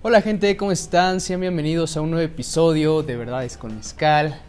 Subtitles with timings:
[0.00, 1.20] Hola gente, ¿cómo están?
[1.20, 4.40] Sean bienvenidos a un nuevo episodio de Verdades con Mezcal.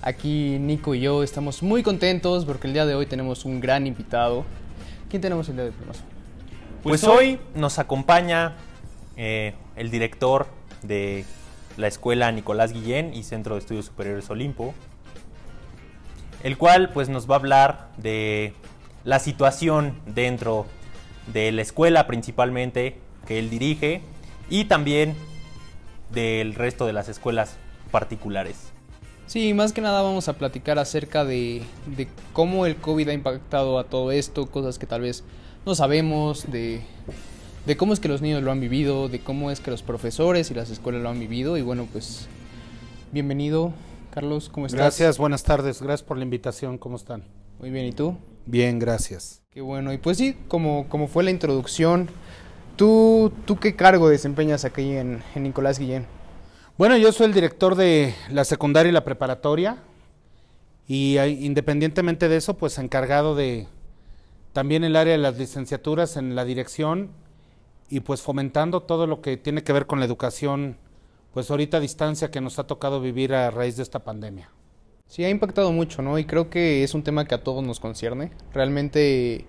[0.00, 3.88] Aquí Nico y yo estamos muy contentos porque el día de hoy tenemos un gran
[3.88, 4.44] invitado.
[5.10, 5.76] ¿Quién tenemos el día de hoy?
[5.76, 6.02] Primazo?
[6.84, 8.54] Pues hoy nos acompaña
[9.16, 10.46] eh, el director
[10.84, 11.24] de
[11.76, 14.72] la escuela Nicolás Guillén y Centro de Estudios Superiores Olimpo,
[16.44, 18.54] el cual pues nos va a hablar de
[19.02, 20.64] la situación dentro
[21.32, 24.02] de la escuela principalmente que él dirige
[24.48, 25.14] y también
[26.12, 27.56] del resto de las escuelas
[27.90, 28.72] particulares.
[29.26, 31.62] Sí, más que nada vamos a platicar acerca de,
[31.96, 35.24] de cómo el COVID ha impactado a todo esto, cosas que tal vez
[35.64, 36.82] no sabemos, de,
[37.64, 40.50] de cómo es que los niños lo han vivido, de cómo es que los profesores
[40.50, 41.56] y las escuelas lo han vivido.
[41.56, 42.26] Y bueno, pues
[43.12, 43.72] bienvenido,
[44.12, 44.78] Carlos, ¿cómo estás?
[44.78, 47.24] Gracias, buenas tardes, gracias por la invitación, ¿cómo están?
[47.58, 48.18] Muy bien, ¿y tú?
[48.44, 49.42] Bien, gracias.
[49.50, 52.08] Qué bueno, y pues sí, como, como fue la introducción,
[52.76, 56.06] ¿tú, ¿tú qué cargo desempeñas aquí en, en Nicolás Guillén?
[56.78, 59.78] Bueno, yo soy el director de la secundaria y la preparatoria
[60.88, 63.68] y independientemente de eso, pues encargado de
[64.52, 67.10] también el área de las licenciaturas en la dirección
[67.88, 70.76] y pues fomentando todo lo que tiene que ver con la educación,
[71.32, 74.50] pues ahorita a distancia que nos ha tocado vivir a raíz de esta pandemia.
[75.06, 76.18] Sí, ha impactado mucho, ¿no?
[76.18, 78.32] Y creo que es un tema que a todos nos concierne.
[78.54, 79.44] Realmente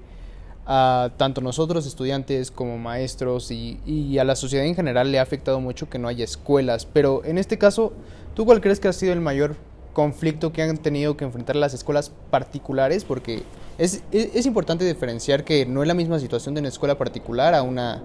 [0.65, 5.21] a tanto nosotros estudiantes como maestros y, y, a la sociedad en general le ha
[5.21, 6.85] afectado mucho que no haya escuelas.
[6.85, 7.93] Pero en este caso,
[8.33, 9.55] ¿tú cuál crees que ha sido el mayor
[9.93, 13.03] conflicto que han tenido que enfrentar las escuelas particulares?
[13.03, 13.43] Porque
[13.77, 17.53] es, es, es importante diferenciar que no es la misma situación de una escuela particular
[17.53, 18.01] a una,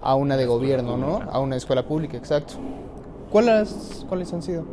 [0.00, 1.22] a una de gobierno, ¿no?
[1.30, 2.54] A una escuela pública, exacto.
[3.30, 4.64] ¿Cuáles, ¿Cuáles han sido?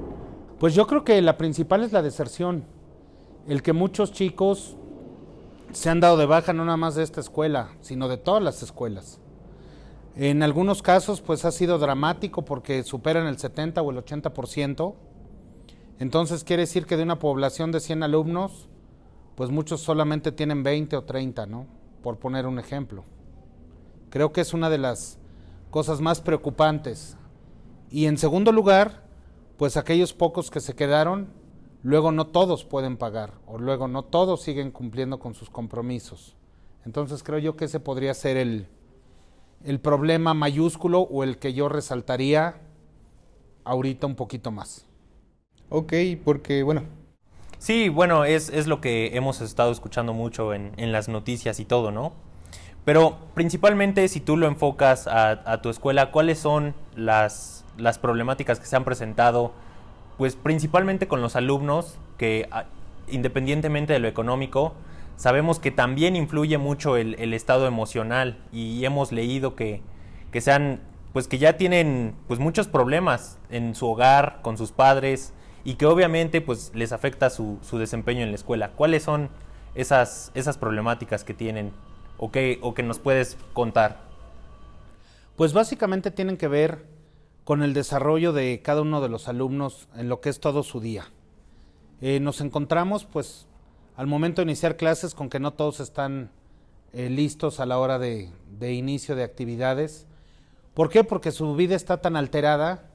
[0.60, 2.64] Pues yo creo que la principal es la deserción.
[3.48, 4.78] El que muchos chicos
[5.74, 8.62] se han dado de baja no nada más de esta escuela, sino de todas las
[8.64, 9.20] escuelas.
[10.16, 14.94] En algunos casos pues ha sido dramático porque superan el 70 o el 80%.
[16.00, 18.70] Entonces quiere decir que de una población de 100 alumnos,
[19.36, 21.66] pues muchos solamente tienen 20 o 30, ¿no?
[22.04, 23.04] Por poner un ejemplo.
[24.12, 25.18] Creo que es una de las
[25.72, 27.18] cosas más preocupantes.
[27.90, 29.04] Y en segundo lugar,
[29.58, 31.30] pues aquellos pocos que se quedaron,
[31.84, 36.36] luego no todos pueden pagar o luego no todos siguen cumpliendo con sus compromisos.
[36.86, 38.68] Entonces creo yo que ese podría ser el,
[39.64, 42.62] el problema mayúsculo o el que yo resaltaría
[43.64, 44.86] ahorita un poquito más.
[45.70, 45.94] Ok,
[46.24, 46.84] porque bueno.
[47.58, 51.66] Sí, bueno, es, es lo que hemos estado escuchando mucho en, en, las noticias y
[51.66, 52.12] todo, ¿no?
[52.84, 58.60] Pero principalmente si tú lo enfocas a, a tu escuela, ¿cuáles son las, las problemáticas
[58.60, 59.54] que se han presentado?
[60.18, 62.48] Pues principalmente con los alumnos que
[63.08, 64.74] independientemente de lo económico,
[65.18, 69.82] sabemos que también influye mucho el, estado emocional y hemos leído que,
[70.32, 70.82] que sean
[71.14, 75.86] pues que ya tienen pues muchos problemas en su hogar, con sus padres y que
[75.86, 78.72] obviamente pues les afecta su, su desempeño en la escuela.
[78.72, 79.30] ¿Cuáles son
[79.76, 81.72] esas, esas problemáticas que tienen
[82.18, 84.02] o que, o que nos puedes contar?
[85.36, 86.86] Pues básicamente tienen que ver
[87.44, 90.80] con el desarrollo de cada uno de los alumnos en lo que es todo su
[90.80, 91.06] día.
[92.02, 93.48] Eh, nos encontramos pues
[93.96, 96.32] al momento de iniciar clases con que no todos están
[96.94, 100.06] eh, listos a la hora de, de, inicio de actividades.
[100.74, 101.04] ¿Por qué?
[101.04, 102.90] Porque su vida está tan alterada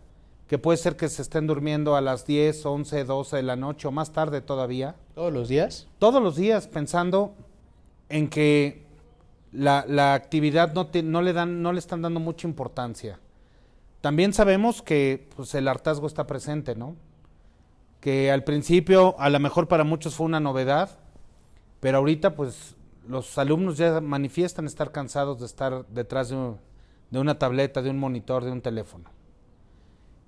[0.46, 3.86] que puede ser que se estén durmiendo a las 10, 11, 12 de la noche
[3.86, 4.96] o más tarde todavía.
[5.14, 5.86] ¿Todos los días?
[5.98, 7.34] Todos los días pensando
[8.08, 8.86] en que
[9.52, 13.20] la, la actividad no, te, no, le dan, no le están dando mucha importancia.
[14.00, 16.96] También sabemos que pues, el hartazgo está presente, ¿no?
[18.00, 20.98] Que al principio, a lo mejor para muchos fue una novedad,
[21.80, 22.76] pero ahorita, pues,
[23.08, 26.54] los alumnos ya manifiestan estar cansados de estar detrás de,
[27.10, 29.10] de una tableta, de un monitor, de un teléfono.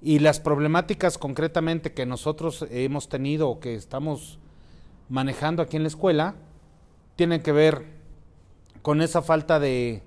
[0.03, 4.39] Y las problemáticas concretamente que nosotros hemos tenido o que estamos
[5.09, 6.35] manejando aquí en la escuela
[7.17, 7.85] tienen que ver
[8.81, 10.03] con esa falta de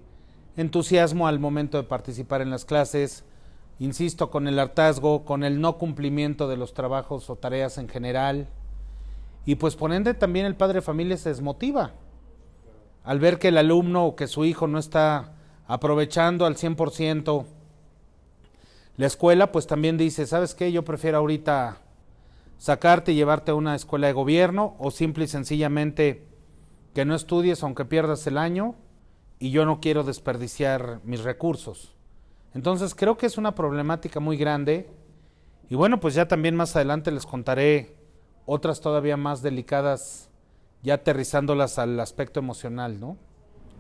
[0.57, 3.23] entusiasmo al momento de participar en las clases,
[3.79, 8.47] insisto, con el hartazgo, con el no cumplimiento de los trabajos o tareas en general.
[9.45, 11.91] Y pues por ende también el padre de familia se desmotiva
[13.03, 15.33] al ver que el alumno o que su hijo no está
[15.67, 17.45] aprovechando al 100%
[18.95, 20.71] la escuela, pues también dice, ¿sabes qué?
[20.71, 21.77] Yo prefiero ahorita
[22.57, 26.27] sacarte y llevarte a una escuela de gobierno o simple y sencillamente
[26.93, 28.75] que no estudies aunque pierdas el año
[29.39, 31.95] y yo no quiero desperdiciar mis recursos.
[32.53, 34.89] Entonces creo que es una problemática muy grande
[35.69, 37.95] y bueno, pues ya también más adelante les contaré
[38.45, 40.29] otras todavía más delicadas,
[40.83, 43.17] ya aterrizándolas al aspecto emocional, ¿no?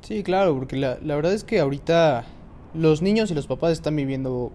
[0.01, 2.25] Sí, claro, porque la, la verdad es que ahorita
[2.73, 4.51] los niños y los papás están viviendo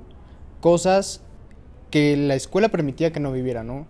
[0.61, 1.23] cosas
[1.91, 3.87] que la escuela permitía que no viviera, ¿no?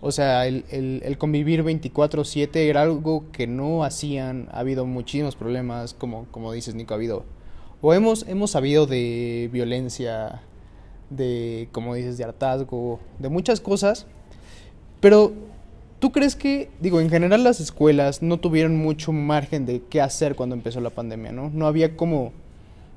[0.00, 5.36] O sea, el, el, el convivir 24/7 era algo que no hacían, ha habido muchísimos
[5.36, 7.24] problemas, como, como dices Nico, ha habido,
[7.86, 10.40] o hemos, hemos sabido de violencia,
[11.10, 14.06] de, como dices, de hartazgo, de muchas cosas,
[15.00, 15.34] pero
[15.98, 20.34] ¿tú crees que, digo, en general las escuelas no tuvieron mucho margen de qué hacer
[20.34, 21.50] cuando empezó la pandemia, ¿no?
[21.52, 22.32] No había como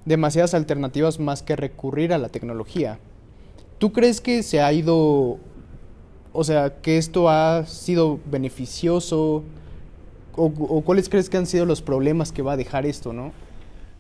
[0.06, 2.98] demasiadas alternativas más que recurrir a la tecnología.
[3.80, 5.38] ¿Tú crees que se ha ido,
[6.32, 9.44] o sea, que esto ha sido beneficioso?
[10.38, 13.34] ¿O, o cuáles crees que han sido los problemas que va a dejar esto, no?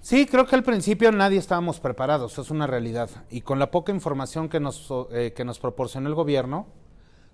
[0.07, 3.09] Sí, creo que al principio nadie estábamos preparados, es una realidad.
[3.30, 6.65] Y con la poca información que nos, eh, que nos proporcionó el gobierno,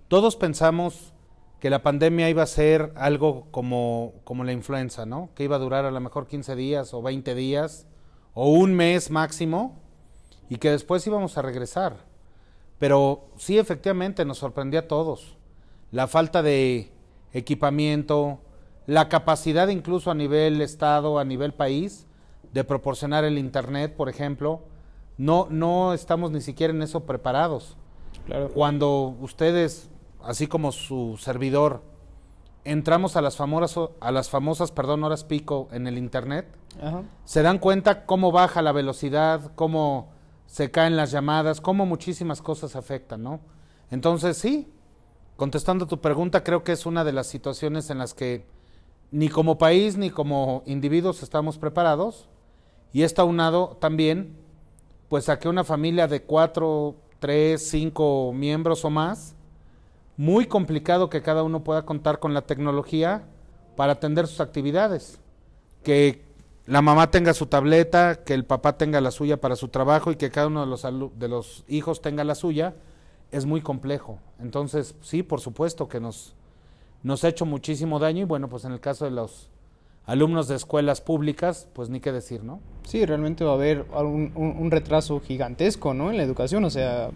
[0.08, 1.12] todos pensamos
[1.60, 5.30] que la pandemia iba a ser algo como, como la influenza, ¿no?
[5.36, 7.86] Que iba a durar a lo mejor 15 días o 20 días
[8.32, 9.78] o un mes máximo
[10.48, 11.98] y que después íbamos a regresar.
[12.80, 15.36] Pero sí, efectivamente, nos sorprendió a todos.
[15.92, 16.90] La falta de
[17.32, 18.40] equipamiento,
[18.88, 22.08] la capacidad incluso a nivel Estado, a nivel país,
[22.54, 24.62] de proporcionar el Internet, por ejemplo.
[25.18, 27.76] No, no estamos ni siquiera en eso preparados.
[28.26, 28.48] Claro.
[28.50, 29.90] Cuando ustedes,
[30.22, 31.82] así como su servidor,
[32.62, 36.46] entramos a las famosas, a las famosas perdón, horas pico en el Internet,
[36.80, 37.02] Ajá.
[37.24, 40.12] se dan cuenta cómo baja la velocidad, cómo
[40.46, 43.40] se caen las llamadas, cómo muchísimas cosas afectan, ¿no?
[43.90, 44.72] Entonces, sí,
[45.36, 48.46] contestando tu pregunta, creo que es una de las situaciones en las que
[49.10, 52.28] ni como país ni como individuos estamos preparados
[52.94, 54.36] y está unado también,
[55.08, 59.34] pues a que una familia de cuatro, tres, cinco miembros o más,
[60.16, 63.24] muy complicado que cada uno pueda contar con la tecnología
[63.74, 65.18] para atender sus actividades.
[65.82, 66.22] Que
[66.66, 70.16] la mamá tenga su tableta, que el papá tenga la suya para su trabajo y
[70.16, 70.82] que cada uno de los,
[71.18, 72.76] de los hijos tenga la suya,
[73.32, 74.20] es muy complejo.
[74.38, 76.36] Entonces, sí, por supuesto que nos,
[77.02, 79.50] nos ha hecho muchísimo daño y bueno, pues en el caso de los
[80.06, 82.60] alumnos de escuelas públicas, pues ni qué decir, ¿no?
[82.84, 86.10] Sí, realmente va a haber un, un, un retraso gigantesco, ¿no?
[86.10, 87.10] En la educación, o sea...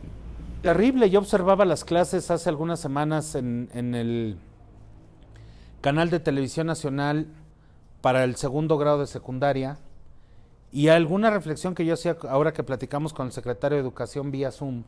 [0.63, 4.39] Terrible, yo observaba las clases hace algunas semanas en, en el
[5.81, 7.29] canal de televisión nacional
[8.01, 9.79] para el segundo grado de secundaria
[10.73, 14.51] y alguna reflexión que yo hacía ahora que platicamos con el secretario de Educación vía
[14.51, 14.83] Zoom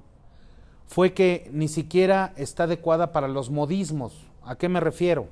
[0.87, 4.27] fue que ni siquiera está adecuada para los modismos.
[4.43, 5.29] ¿A qué me refiero?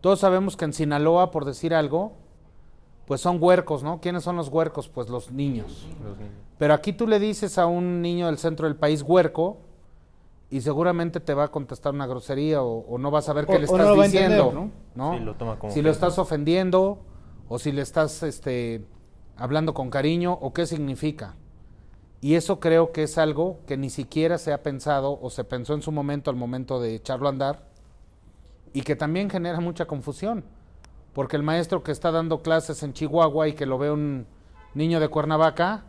[0.00, 2.12] Todos sabemos que en Sinaloa, por decir algo,
[3.06, 4.00] pues son huercos, ¿no?
[4.00, 4.88] ¿Quiénes son los huercos?
[4.88, 5.86] Pues los niños.
[6.02, 6.32] Los niños.
[6.58, 9.58] Pero aquí tú le dices a un niño del centro del país huerco
[10.50, 13.56] y seguramente te va a contestar una grosería o, o no vas a ver qué
[13.56, 15.10] O- le estás no lo va a diciendo, entender, ¿no?
[15.12, 15.18] ¿no?
[15.18, 16.98] Sí, lo toma como si lo estás ofendiendo
[17.48, 18.84] o si le estás este,
[19.36, 21.34] hablando con cariño o qué significa.
[22.20, 25.72] Y eso creo que es algo que ni siquiera se ha pensado o se pensó
[25.74, 27.69] en su momento al momento de echarlo a andar
[28.72, 30.44] y que también genera mucha confusión.
[31.12, 34.26] Porque el maestro que está dando clases en Chihuahua y que lo ve un
[34.74, 35.84] niño de Cuernavaca,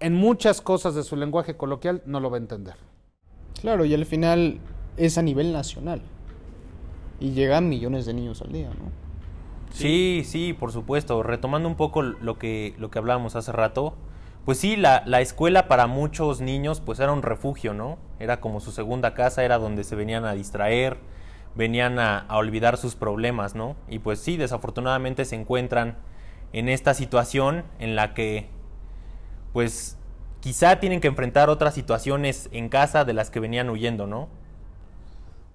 [0.00, 2.76] en muchas cosas de su lenguaje coloquial no lo va a entender.
[3.60, 4.60] Claro, y al final
[4.96, 6.02] es a nivel nacional.
[7.20, 9.04] Y llegan millones de niños al día, ¿no?
[9.72, 11.22] Sí, sí, por supuesto.
[11.22, 13.94] Retomando un poco lo que, lo que hablábamos hace rato,
[14.44, 17.98] pues sí, la, la escuela para muchos niños pues era un refugio, ¿no?
[18.20, 20.98] Era como su segunda casa, era donde se venían a distraer,
[21.54, 23.76] venían a, olvidar sus problemas, ¿no?
[23.88, 25.96] Y pues sí, desafortunadamente se encuentran
[26.52, 28.48] en esta situación en la que
[29.52, 29.98] pues
[30.40, 34.28] quizá tienen que enfrentar otras situaciones en casa de las que venían huyendo, ¿no?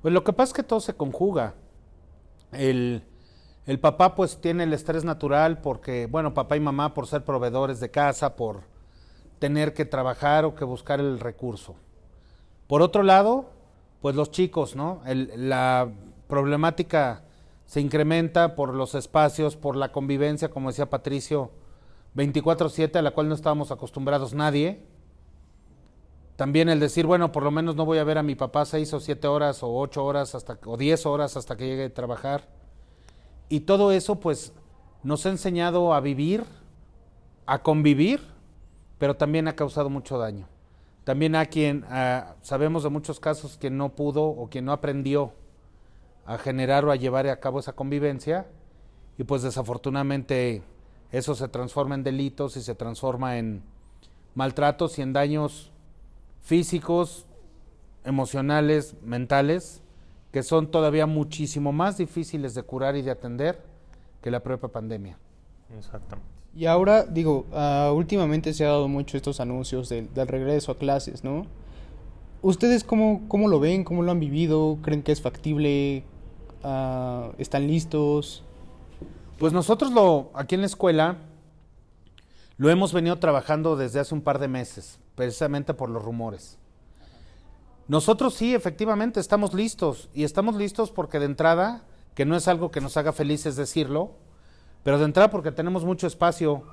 [0.01, 1.56] Pues lo que pasa es que todo se conjuga.
[2.51, 3.03] El,
[3.65, 7.79] el papá pues tiene el estrés natural porque, bueno, papá y mamá por ser proveedores
[7.79, 8.62] de casa, por
[9.39, 11.75] tener que trabajar o que buscar el recurso.
[12.68, 13.50] Por otro lado,
[14.01, 15.01] pues los chicos, ¿no?
[15.06, 15.91] La
[16.27, 17.24] problemática
[17.65, 21.51] se incrementa por los espacios, por la convivencia, como decía Patricio,
[22.15, 24.84] 24/7 a la cual no estábamos acostumbrados nadie.
[26.36, 28.94] También el decir, bueno, por lo menos no voy a ver a mi papá seis
[28.94, 32.48] o siete horas o ocho horas hasta, o diez horas hasta que llegue a trabajar.
[33.50, 34.53] Y todo eso pues
[35.03, 36.46] nos ha enseñado a vivir,
[37.46, 38.22] a convivir,
[38.98, 40.48] pero también ha causado mucho daño.
[41.09, 45.33] También a quien, ah, sabemos de muchos casos quien no pudo o quien no aprendió
[46.23, 48.45] a generar o a llevar a cabo esa convivencia
[49.17, 50.61] y pues desafortunadamente
[51.11, 53.63] eso se transforma en delitos y se transforma en
[54.35, 55.71] maltratos y en daños
[56.41, 57.25] físicos,
[58.03, 59.81] emocionales, mentales,
[60.31, 63.63] que son todavía muchísimo más difíciles de curar y de atender
[64.21, 65.17] que la propia pandemia.
[65.75, 66.38] Exactamente.
[66.56, 71.24] Y ahora, digo, ah, últimamente se ha dado mucho estos anuncios del, regreso a clases,
[71.24, 71.46] ¿no?
[72.41, 73.84] ¿Ustedes cómo, cómo lo ven?
[73.84, 74.77] ¿Cómo lo han vivido?
[74.82, 76.03] ¿Creen que es factible?
[76.63, 78.44] Ah, ¿Están listos?
[79.38, 81.18] Pues nosotros lo, aquí en la escuela,
[82.58, 86.58] lo hemos venido trabajando desde hace un par de meses, precisamente por los rumores.
[87.88, 90.10] Nosotros sí, efectivamente, estamos listos.
[90.13, 91.84] Y estamos listos porque de entrada,
[92.15, 94.12] que no es algo que nos haga felices decirlo,
[94.83, 96.63] pero de entrada porque tenemos mucho espacio,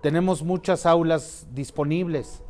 [0.00, 2.42] tenemos muchas aulas disponibles,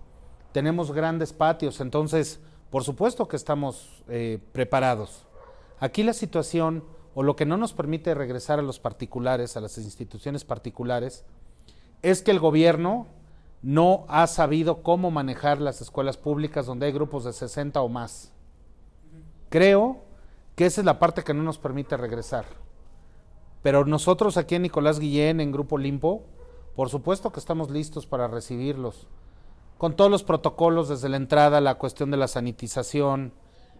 [0.52, 5.26] tenemos grandes patios, entonces, por supuesto que estamos eh, preparados.
[5.78, 6.84] Aquí la situación,
[7.14, 11.24] o lo que no nos permite regresar a los particulares, a las instituciones particulares,
[12.02, 13.06] es que el gobierno
[13.62, 18.32] no ha sabido cómo manejar las escuelas públicas donde hay grupos de 60 o más.
[19.50, 19.98] Creo
[20.54, 22.44] que esa es la parte que no nos permite regresar.
[23.62, 26.22] Pero nosotros aquí en Nicolás Guillén, en Grupo Limpo,
[26.74, 29.06] por supuesto que estamos listos para recibirlos,
[29.76, 33.32] con todos los protocolos desde la entrada, la cuestión de la sanitización,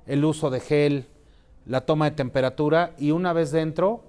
[0.06, 1.08] el uso de gel,
[1.66, 4.02] la toma de temperatura y una vez dentro,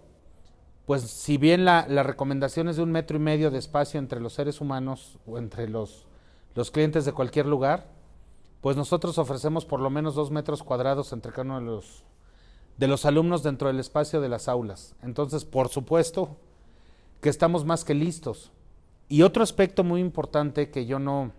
[0.86, 4.20] pues si bien la, la recomendación es de un metro y medio de espacio entre
[4.20, 6.08] los seres humanos o entre los,
[6.56, 7.88] los clientes de cualquier lugar,
[8.62, 12.04] pues nosotros ofrecemos por lo menos dos metros cuadrados entre cada uno de los
[12.82, 14.96] de los alumnos dentro del espacio de las aulas.
[15.04, 16.38] Entonces, por supuesto
[17.22, 18.52] que estamos más que listos.
[19.08, 21.32] Y otro aspecto muy importante que yo no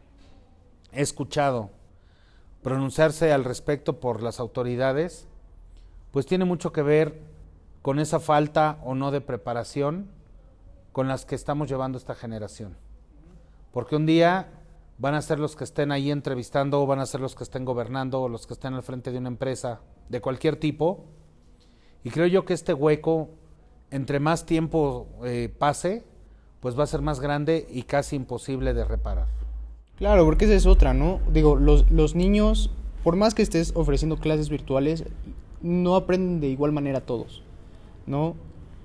[0.92, 1.70] he escuchado
[2.62, 5.26] pronunciarse al respecto por las autoridades,
[6.12, 7.20] pues tiene mucho que ver
[7.82, 10.12] con esa falta o no de preparación
[10.92, 12.76] con las que estamos llevando esta generación.
[13.72, 14.48] Porque un día
[14.96, 17.64] van a ser los que estén ahí entrevistando, o van a ser los que estén
[17.64, 21.04] gobernando, o los que estén al frente de una empresa de cualquier tipo,
[22.04, 23.28] y creo yo que este hueco,
[23.90, 26.04] entre más tiempo eh, pase,
[26.60, 29.26] pues va a ser más grande y casi imposible de reparar.
[29.96, 31.20] Claro, porque esa es otra, ¿no?
[31.32, 32.70] Digo, los, los niños,
[33.04, 35.04] por más que estés ofreciendo clases virtuales,
[35.60, 37.42] no aprenden de igual manera todos,
[38.06, 38.34] ¿no?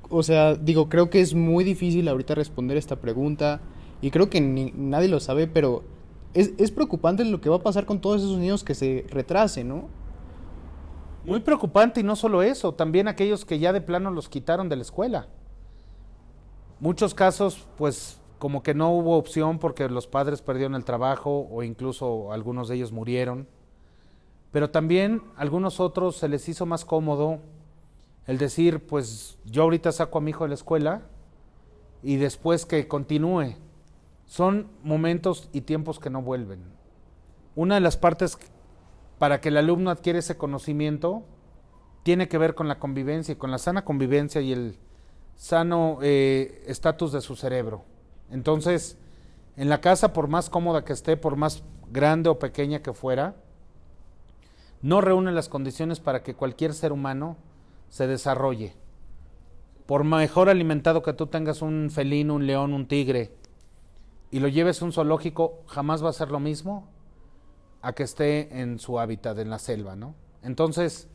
[0.09, 3.61] O sea, digo, creo que es muy difícil ahorita responder esta pregunta
[4.01, 5.83] y creo que nadie lo sabe, pero
[6.33, 9.67] es, es preocupante lo que va a pasar con todos esos niños que se retrasen,
[9.67, 9.89] ¿no?
[11.27, 14.77] Muy preocupante y no solo eso, también aquellos que ya de plano los quitaron de
[14.77, 15.27] la escuela.
[16.79, 21.63] Muchos casos, pues como que no hubo opción porque los padres perdieron el trabajo o
[21.63, 23.45] incluso algunos de ellos murieron.
[24.53, 27.39] Pero también algunos otros se les hizo más cómodo
[28.25, 31.01] el decir, pues yo ahorita saco a mi hijo de la escuela
[32.03, 33.55] y después que continúe.
[34.27, 36.63] Son momentos y tiempos que no vuelven.
[37.53, 38.37] Una de las partes
[39.19, 41.23] para que el alumno adquiera ese conocimiento
[42.03, 44.77] tiene que ver con la convivencia y con la sana convivencia y el
[45.35, 47.83] sano eh, estatus de su cerebro.
[48.29, 48.97] Entonces,
[49.55, 53.35] en la casa, por más cómoda que esté, por más grande o pequeña que fuera,
[54.81, 57.37] no reúne las condiciones para que cualquier ser humano
[57.89, 58.75] se desarrolle.
[59.85, 63.31] Por mejor alimentado que tú tengas un felino, un león, un tigre,
[64.29, 66.87] y lo lleves a un zoológico, jamás va a ser lo mismo
[67.87, 70.13] a que esté en su hábitat, en la selva, ¿no?
[70.43, 71.07] Entonces,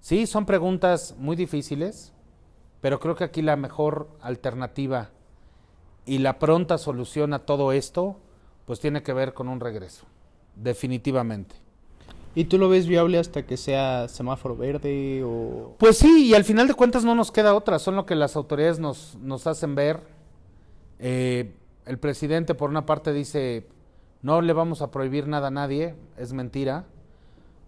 [0.00, 2.12] sí, son preguntas muy difíciles,
[2.80, 5.10] pero creo que aquí la mejor alternativa
[6.04, 8.16] y la pronta solución a todo esto,
[8.64, 10.06] pues tiene que ver con un regreso,
[10.56, 11.54] definitivamente.
[12.34, 15.76] ¿Y tú lo ves viable hasta que sea semáforo verde o...?
[15.78, 18.34] Pues sí, y al final de cuentas no nos queda otra, son lo que las
[18.34, 20.00] autoridades nos, nos hacen ver.
[20.98, 21.54] Eh,
[21.86, 23.68] el presidente por una parte dice,
[24.26, 26.86] no le vamos a prohibir nada a nadie, es mentira,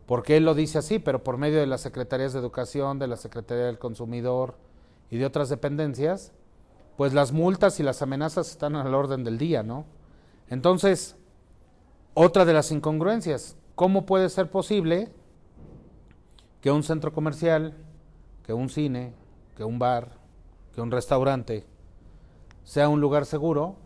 [0.07, 3.15] porque él lo dice así, pero por medio de las Secretarías de Educación, de la
[3.15, 4.57] Secretaría del Consumidor
[5.09, 6.33] y de otras dependencias,
[6.97, 9.85] pues las multas y las amenazas están al orden del día, ¿no?
[10.49, 11.15] Entonces,
[12.13, 15.13] otra de las incongruencias, ¿cómo puede ser posible
[16.61, 17.77] que un centro comercial,
[18.43, 19.15] que un cine,
[19.57, 20.19] que un bar,
[20.75, 21.69] que un restaurante
[22.65, 23.77] sea un lugar seguro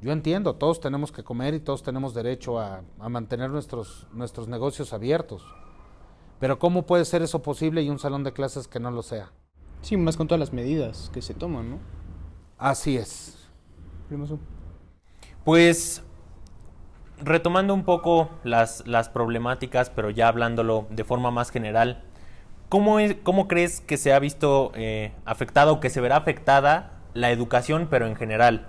[0.00, 4.48] yo entiendo, todos tenemos que comer y todos tenemos derecho a, a, mantener nuestros, nuestros
[4.48, 5.44] negocios abiertos.
[6.38, 9.30] Pero ¿cómo puede ser eso posible y un salón de clases que no lo sea?
[9.82, 11.78] Sí, más con todas las medidas que se toman, ¿no?
[12.58, 13.48] Así es.
[15.44, 16.02] Pues
[17.18, 22.02] retomando un poco las, las problemáticas, pero ya hablándolo de forma más general,
[22.68, 27.00] ¿cómo, es, cómo crees que se ha visto eh, afectado o que se verá afectada
[27.14, 28.66] la educación, pero en general?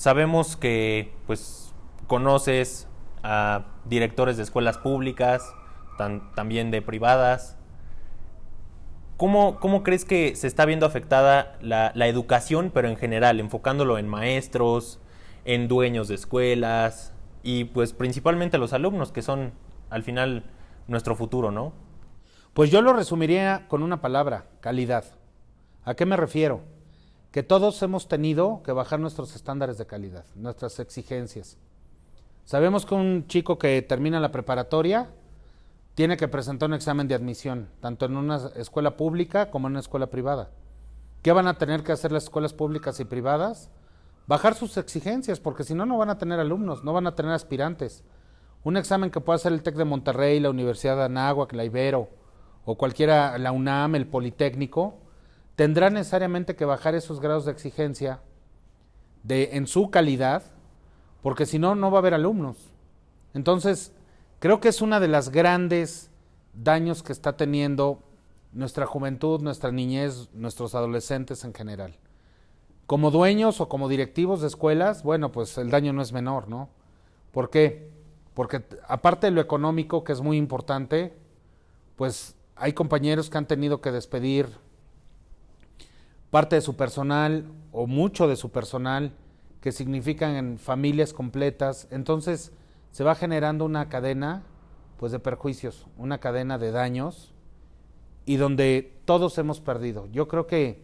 [0.00, 1.74] Sabemos que pues
[2.06, 2.88] conoces
[3.22, 5.52] a directores de escuelas públicas,
[6.34, 7.58] también de privadas.
[9.18, 13.98] ¿cómo, ¿cómo crees que se está viendo afectada la, la educación, pero en general, enfocándolo
[13.98, 15.00] en maestros,
[15.44, 19.52] en dueños de escuelas y pues principalmente los alumnos, que son
[19.90, 20.44] al final
[20.88, 21.74] nuestro futuro, ¿no?
[22.54, 25.04] Pues yo lo resumiría con una palabra, calidad.
[25.84, 26.79] ¿A qué me refiero?
[27.30, 31.58] Que todos hemos tenido que bajar nuestros estándares de calidad, nuestras exigencias.
[32.44, 35.10] Sabemos que un chico que termina la preparatoria
[35.94, 39.80] tiene que presentar un examen de admisión, tanto en una escuela pública como en una
[39.80, 40.50] escuela privada.
[41.22, 43.70] ¿Qué van a tener que hacer las escuelas públicas y privadas?
[44.26, 47.32] Bajar sus exigencias, porque si no, no van a tener alumnos, no van a tener
[47.32, 48.02] aspirantes.
[48.64, 52.08] Un examen que pueda hacer el TEC de Monterrey, la Universidad de Anáhuac, la Ibero,
[52.64, 54.98] o cualquiera, la UNAM, el Politécnico,
[55.60, 58.22] tendrá necesariamente que bajar esos grados de exigencia
[59.24, 60.42] de, en su calidad,
[61.20, 62.56] porque si no, no va a haber alumnos.
[63.34, 63.92] Entonces,
[64.38, 66.10] creo que es una de las grandes
[66.54, 68.02] daños que está teniendo
[68.54, 71.94] nuestra juventud, nuestra niñez, nuestros adolescentes en general.
[72.86, 76.70] Como dueños o como directivos de escuelas, bueno, pues el daño no es menor, ¿no?
[77.32, 77.90] ¿Por qué?
[78.32, 81.14] Porque aparte de lo económico, que es muy importante,
[81.96, 84.48] pues hay compañeros que han tenido que despedir
[86.30, 89.12] parte de su personal o mucho de su personal,
[89.60, 91.86] que significan en familias completas.
[91.90, 92.52] Entonces
[92.92, 94.42] se va generando una cadena
[94.96, 97.32] pues de perjuicios, una cadena de daños
[98.26, 100.06] y donde todos hemos perdido.
[100.12, 100.82] Yo creo que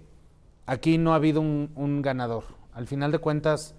[0.67, 2.45] aquí no ha habido un, un ganador.
[2.73, 3.75] Al final de cuentas,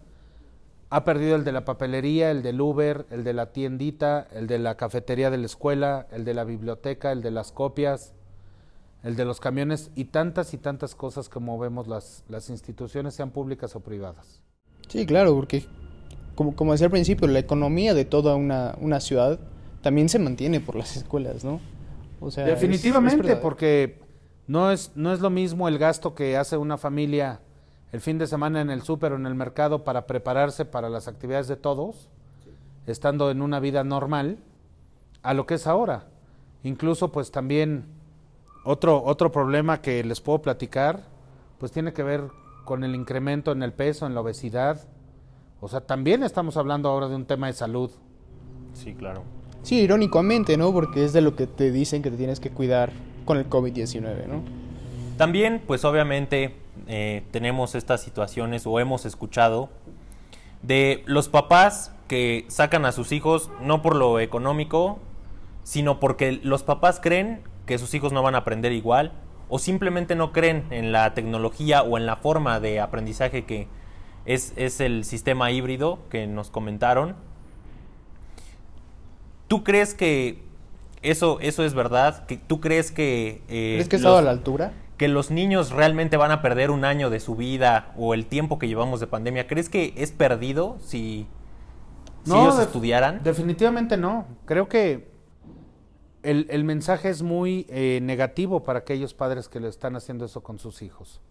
[0.90, 4.58] ha perdido el de la papelería, el del Uber, el de la tiendita, el de
[4.58, 8.14] la cafetería de la escuela, el de la biblioteca, el de las copias,
[9.08, 13.32] el de los camiones y tantas y tantas cosas que movemos las, las instituciones, sean
[13.32, 14.42] públicas o privadas.
[14.90, 15.64] Sí, claro, porque
[16.36, 19.40] como, como decía al principio, la economía de toda una, una ciudad
[19.82, 21.62] también se mantiene por las escuelas, ¿no?
[22.20, 24.02] O sea, Definitivamente, porque
[24.46, 27.40] no es, no es lo mismo el gasto que hace una familia
[27.94, 31.08] el fin de semana en el súper o en el mercado para prepararse para las
[31.08, 32.10] actividades de todos,
[32.86, 34.40] estando en una vida normal,
[35.24, 36.08] a lo que es ahora.
[36.64, 37.97] Incluso pues también
[38.68, 41.04] otro, otro problema que les puedo platicar,
[41.58, 42.26] pues tiene que ver
[42.66, 44.86] con el incremento en el peso, en la obesidad.
[45.62, 47.90] O sea, también estamos hablando ahora de un tema de salud.
[48.74, 49.24] Sí, claro.
[49.64, 50.74] Sí, irónicamente, ¿no?
[50.74, 52.92] Porque es de lo que te dicen que te tienes que cuidar
[53.24, 54.42] con el COVID-19, ¿no?
[55.18, 56.56] También, pues obviamente,
[56.88, 59.70] eh, tenemos estas situaciones o hemos escuchado
[60.62, 65.00] de los papás que sacan a sus hijos no por lo económico,
[65.64, 69.12] sino porque los papás creen que sus hijos no van a aprender igual
[69.50, 73.68] o simplemente no creen en la tecnología o en la forma de aprendizaje que
[74.26, 77.16] es, es el sistema híbrido que nos comentaron.
[79.48, 80.44] ¿Tú crees que
[81.02, 82.26] eso, eso es verdad?
[82.26, 83.42] ¿Que, ¿Tú crees que...
[83.48, 84.74] Eh, ¿Crees que estado a la altura?
[84.98, 88.58] que los niños realmente van a perder un año de su vida o el tiempo
[88.58, 91.28] que llevamos de pandemia, ¿crees que es perdido si,
[92.26, 93.22] ellos estudiaran?
[93.24, 94.26] Definitivamente no.
[94.46, 95.17] Creo que
[96.28, 100.60] el, mensaje es muy eh, negativo para aquellos padres que le están haciendo eso con
[100.60, 101.22] sus hijos.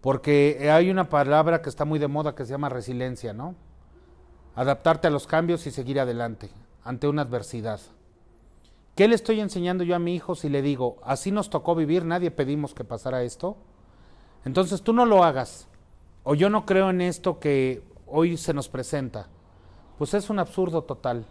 [0.00, 3.54] Porque hay una palabra que está muy de moda que se llama resiliencia, ¿no?
[4.54, 6.50] Adaptarte a los cambios y seguir adelante
[6.82, 7.80] ante una adversidad.
[8.94, 12.06] ¿Qué le estoy enseñando yo a mi hijo si le digo, así nos tocó vivir,
[12.06, 13.58] nadie pedimos que pasara esto?
[14.46, 15.68] Entonces tú no lo hagas,
[16.22, 19.28] o yo no creo en esto que hoy se nos presenta.
[19.98, 21.26] Pues es un absurdo total.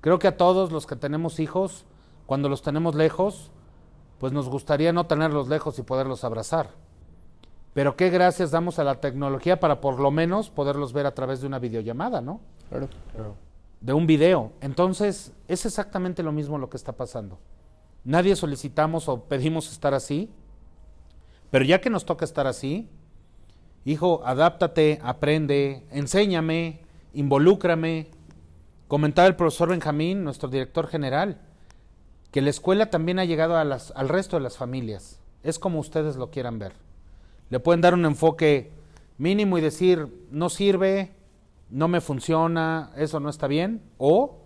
[0.00, 1.84] Creo que a todos los que tenemos hijos,
[2.26, 3.50] cuando los tenemos lejos,
[4.18, 6.70] pues nos gustaría no tenerlos lejos y poderlos abrazar.
[7.74, 11.40] Pero qué gracias damos a la tecnología para por lo menos poderlos ver a través
[11.40, 12.40] de una videollamada, ¿no?
[12.68, 13.46] Claro, claro
[13.80, 14.52] de un video.
[14.60, 17.38] Entonces, es exactamente lo mismo lo que está pasando.
[18.04, 20.30] Nadie solicitamos o pedimos estar así,
[21.50, 22.88] pero ya que nos toca estar así,
[23.84, 26.80] hijo, adáptate, aprende, enséñame,
[27.14, 28.08] involúcrame.
[28.88, 31.40] Comentaba el profesor Benjamín, nuestro director general,
[32.30, 35.20] que la escuela también ha llegado a las, al resto de las familias.
[35.42, 36.72] Es como ustedes lo quieran ver.
[37.50, 38.72] Le pueden dar un enfoque
[39.18, 41.14] mínimo y decir, no sirve,
[41.70, 43.82] no me funciona, eso no está bien.
[43.98, 44.38] O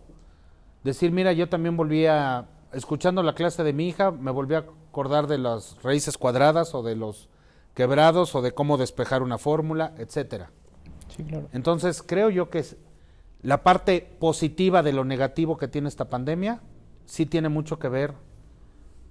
[0.85, 4.67] decir, mira, yo también volví a, escuchando la clase de mi hija, me volví a
[4.91, 7.29] acordar de las raíces cuadradas o de los
[7.75, 10.51] quebrados o de cómo despejar una fórmula, etcétera.
[11.17, 11.49] Sí, claro.
[11.53, 12.65] Entonces, creo yo que
[13.43, 16.61] la parte positiva de lo negativo que tiene esta pandemia
[17.11, 18.15] sí tiene mucho que ver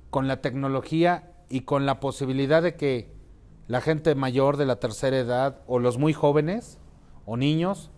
[0.09, 3.11] con la tecnología y con la posibilidad de que
[3.67, 6.79] la gente mayor de la tercera edad o los muy jóvenes
[7.25, 7.91] o niños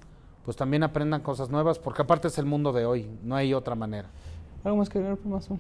[0.43, 3.75] pues también aprendan cosas nuevas, porque aparte es el mundo de hoy, no hay otra
[3.75, 4.09] manera.
[4.63, 5.59] ¿Algo más que agregar, Mazo?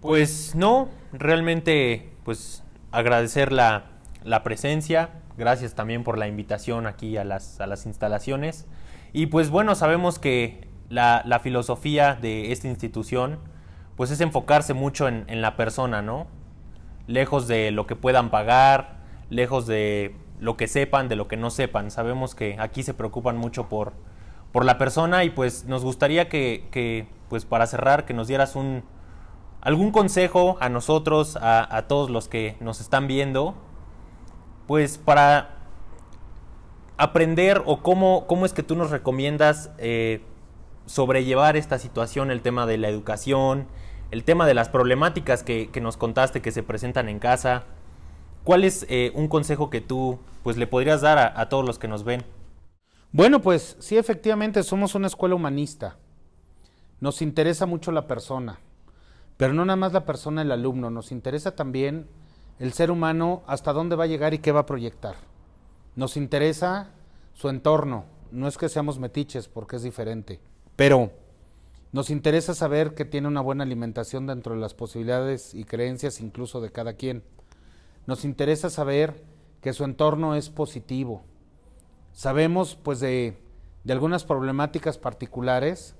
[0.00, 3.86] Pues no, realmente pues agradecer la,
[4.22, 8.66] la presencia, gracias también por la invitación aquí a las, a las instalaciones.
[9.12, 13.40] Y pues bueno, sabemos que la, la filosofía de esta institución
[13.96, 16.26] pues es enfocarse mucho en, en la persona, ¿no?
[17.06, 18.98] Lejos de lo que puedan pagar,
[19.30, 21.90] lejos de lo que sepan, de lo que no sepan.
[21.90, 23.92] Sabemos que aquí se preocupan mucho por,
[24.52, 28.56] por la persona y pues nos gustaría que, que, pues para cerrar, que nos dieras
[28.56, 28.84] un,
[29.60, 33.54] algún consejo a nosotros, a, a todos los que nos están viendo,
[34.66, 35.56] pues para
[36.98, 40.22] aprender o cómo, cómo es que tú nos recomiendas eh,
[40.86, 43.66] sobrellevar esta situación, el tema de la educación,
[44.10, 47.64] el tema de las problemáticas que, que nos contaste que se presentan en casa.
[48.44, 51.78] ¿Cuál es eh, un consejo que tú pues, le podrías dar a, a todos los
[51.78, 52.24] que nos ven?
[53.12, 55.96] Bueno, pues sí, efectivamente somos una escuela humanista.
[57.00, 58.60] Nos interesa mucho la persona,
[59.36, 62.08] pero no nada más la persona, el alumno, nos interesa también
[62.58, 65.16] el ser humano hasta dónde va a llegar y qué va a proyectar.
[65.94, 66.90] Nos interesa
[67.34, 70.40] su entorno, no es que seamos metiches porque es diferente,
[70.74, 71.10] pero
[71.92, 76.60] nos interesa saber que tiene una buena alimentación dentro de las posibilidades y creencias incluso
[76.60, 77.22] de cada quien.
[78.06, 79.22] Nos interesa saber
[79.60, 81.22] que su entorno es positivo.
[82.12, 83.38] Sabemos pues de,
[83.84, 85.94] de algunas problemáticas particulares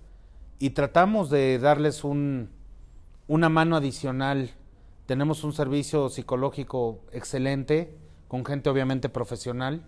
[0.58, 2.50] y tratamos de darles un,
[3.28, 4.50] una mano adicional.
[5.06, 7.96] Tenemos un servicio psicológico excelente,
[8.28, 9.84] con gente obviamente profesional.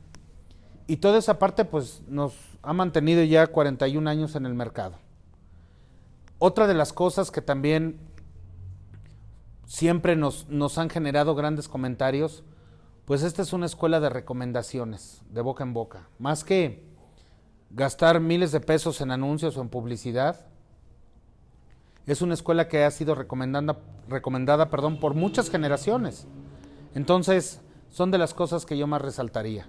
[0.87, 4.97] Y toda esa parte pues nos ha mantenido ya 41 años en el mercado.
[6.39, 7.99] Otra de las cosas que también
[9.67, 10.47] siempre nos,
[10.79, 12.45] han generado grandes comentarios,
[13.05, 16.09] pues esta es una escuela de recomendaciones, de boca en boca.
[16.19, 16.85] Más que
[17.71, 20.47] gastar miles de pesos en anuncios o en publicidad,
[22.07, 26.27] es una escuela que ha sido recomendada, recomendada perdón, por muchas generaciones.
[26.95, 29.69] Entonces, son de las cosas que yo más resaltaría.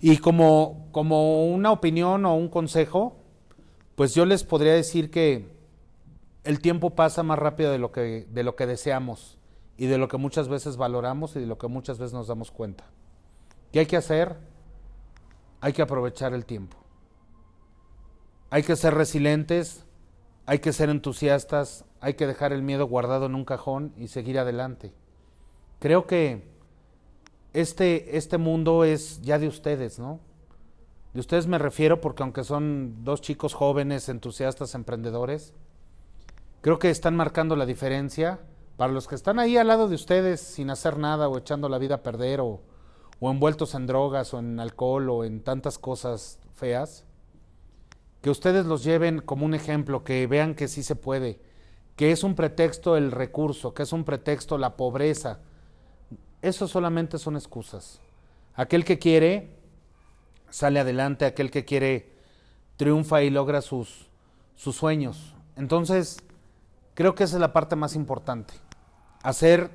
[0.00, 3.16] Y como, como una opinión o un consejo,
[3.94, 5.59] pues yo les podría decir que
[6.44, 9.38] el tiempo pasa más rápido de lo que, de lo que deseamos
[9.76, 12.50] y de lo que muchas veces valoramos y de lo que muchas veces nos damos
[12.50, 12.84] cuenta.
[13.72, 14.36] ¿Qué hay que hacer?
[15.60, 16.76] Hay que aprovechar el tiempo.
[18.50, 19.84] Hay que ser resilientes,
[20.46, 24.38] hay que ser entusiastas, hay que dejar el miedo guardado en un cajón y seguir
[24.38, 24.92] adelante.
[25.78, 26.48] Creo que
[27.52, 30.20] este, este mundo es ya de ustedes, ¿no?
[31.12, 35.54] De ustedes me refiero porque aunque son dos chicos jóvenes, entusiastas, emprendedores,
[36.60, 38.40] creo que están marcando la diferencia
[38.76, 41.78] para los que están ahí al lado de ustedes sin hacer nada o echando la
[41.78, 42.60] vida a perder o,
[43.20, 47.04] o envueltos en drogas o en alcohol o en tantas cosas feas,
[48.22, 51.40] que ustedes los lleven como un ejemplo, que vean que sí se puede,
[51.96, 55.40] que es un pretexto el recurso, que es un pretexto la pobreza.
[56.42, 58.00] Eso solamente son excusas.
[58.54, 59.50] Aquel que quiere
[60.48, 62.12] sale adelante, aquel que quiere
[62.76, 64.08] triunfa y logra sus,
[64.56, 65.34] sus sueños.
[65.56, 66.18] Entonces,
[66.94, 68.54] Creo que esa es la parte más importante.
[69.22, 69.70] Hacer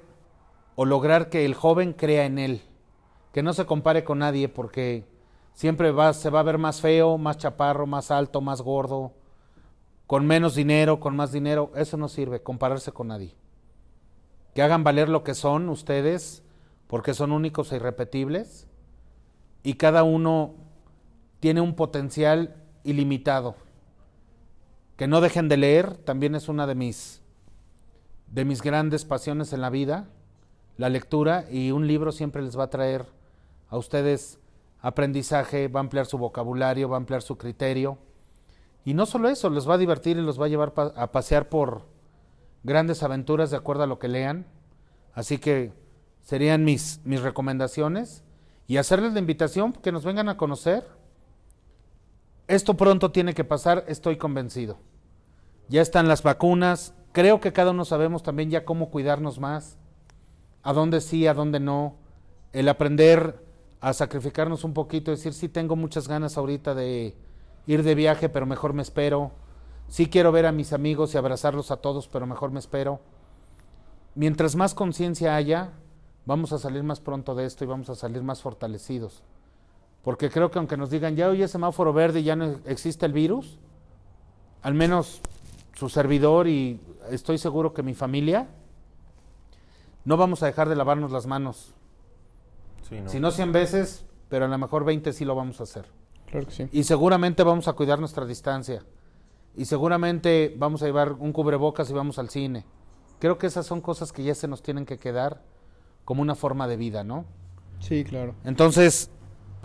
[0.76, 2.62] o lograr que el joven crea en él.
[3.32, 5.06] Que no se compare con nadie porque
[5.54, 9.14] siempre va, se va a ver más feo, más chaparro, más alto, más gordo,
[10.08, 11.72] con menos dinero, con más dinero.
[11.76, 13.36] Eso no sirve, compararse con nadie.
[14.54, 16.44] Que hagan valer lo que son ustedes
[16.88, 18.68] porque son únicos e irrepetibles
[19.64, 20.54] y cada uno
[21.40, 23.56] tiene un potencial ilimitado
[24.98, 27.22] que no dejen de leer, también es una de mis,
[28.28, 30.08] de mis grandes pasiones en la vida,
[30.78, 33.06] la lectura, y un libro siempre les va a traer
[33.70, 34.40] a ustedes
[34.82, 37.98] aprendizaje, va a ampliar su vocabulario, va a ampliar su criterio.
[38.86, 41.50] Y no solo eso, les va a divertir y los va a llevar a pasear
[41.50, 41.84] por
[42.64, 44.46] grandes aventuras de acuerdo a lo que lean.
[45.14, 45.74] Así que
[46.22, 48.24] serían mis, mis recomendaciones
[48.68, 50.88] y hacerles la invitación que nos vengan a conocer
[52.48, 54.78] esto pronto tiene que pasar, estoy convencido.
[55.68, 59.78] Ya están las vacunas, creo que cada uno sabemos también ya cómo cuidarnos más,
[60.62, 61.96] a dónde sí, a dónde no,
[62.54, 63.44] el aprender
[63.82, 67.16] a sacrificarnos un poquito, decir, sí tengo muchas ganas ahorita de
[67.68, 69.32] ir de viaje, pero mejor me espero,
[69.88, 73.00] sí quiero ver a mis amigos y abrazarlos a todos, pero mejor me espero.
[74.14, 75.72] Mientras más conciencia haya,
[76.26, 79.24] vamos a salir más pronto de esto y vamos a salir más fortalecidos.
[80.06, 83.08] Porque creo que aunque nos digan, ya hoy es semáforo verde y ya no existe
[83.08, 83.58] el virus,
[84.62, 85.20] al menos
[85.74, 88.48] su servidor y estoy seguro que mi familia,
[90.06, 91.74] no vamos a dejar de lavarnos las manos.
[92.88, 93.10] Sí, no.
[93.10, 95.88] Si no 100 veces, pero a lo mejor 20 sí lo vamos a hacer.
[96.28, 96.70] Claro que sí.
[96.72, 98.84] Y seguramente vamos a cuidar nuestra distancia.
[99.56, 102.64] Y seguramente vamos a llevar un cubrebocas y vamos al cine.
[103.18, 105.42] creo que esas son cosas que ya se nos tienen que quedar
[106.04, 107.26] como una forma de vida, ¿no?
[107.80, 108.36] Sí, claro.
[108.44, 109.10] Entonces,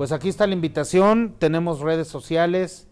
[0.01, 2.89] pues aquí está la invitación, tenemos redes sociales,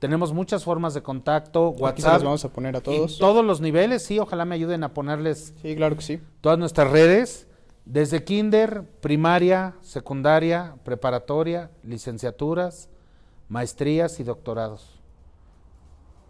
[0.00, 2.12] tenemos muchas formas de contacto, Aquí se WhatsApp.
[2.14, 3.16] las vamos a poner a y todos.
[3.20, 6.20] todos los niveles, sí, ojalá me ayuden a ponerles Sí, claro que sí.
[6.40, 7.46] todas nuestras redes,
[7.84, 12.90] desde kinder, primaria, secundaria, preparatoria, licenciaturas,
[13.48, 14.98] maestrías y doctorados.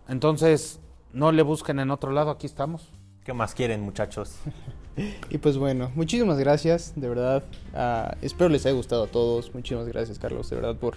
[0.08, 0.78] Entonces,
[1.14, 2.92] no le busquen en otro lado, aquí estamos.
[3.24, 4.36] ¿Qué más quieren, muchachos?
[5.30, 7.44] Y pues bueno, muchísimas gracias, de verdad.
[7.74, 9.54] ah, espero les haya gustado a todos.
[9.54, 10.96] Muchísimas gracias, Carlos, de verdad, por,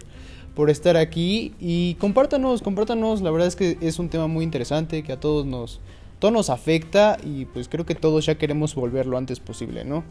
[0.55, 1.53] por estar aquí.
[1.59, 3.21] Y compártanos, compártanos.
[3.21, 5.79] La verdad es que es un tema muy interesante que a todos nos,
[6.19, 10.03] todo nos afecta y pues creo que todos ya queremos volver lo antes posible, ¿no?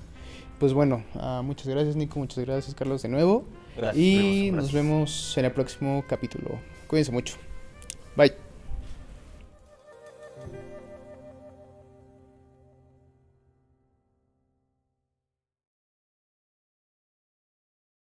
[0.58, 2.18] Pues bueno, ah, muchas gracias, Nico.
[2.18, 3.44] Muchas gracias, Carlos, de nuevo.
[3.76, 6.58] Gracias, y nos vemos en el próximo capítulo.
[6.86, 7.49] Cuídense mucho.